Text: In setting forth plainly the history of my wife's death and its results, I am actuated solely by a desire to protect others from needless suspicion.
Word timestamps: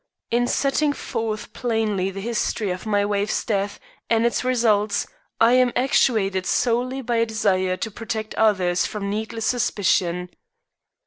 In 0.31 0.47
setting 0.47 0.93
forth 0.93 1.53
plainly 1.53 2.09
the 2.09 2.21
history 2.21 2.71
of 2.71 2.87
my 2.87 3.05
wife's 3.05 3.45
death 3.45 3.79
and 4.09 4.25
its 4.25 4.43
results, 4.43 5.05
I 5.39 5.53
am 5.53 5.71
actuated 5.75 6.47
solely 6.47 7.03
by 7.03 7.17
a 7.17 7.25
desire 7.27 7.77
to 7.77 7.91
protect 7.91 8.33
others 8.33 8.87
from 8.87 9.11
needless 9.11 9.45
suspicion. 9.45 10.29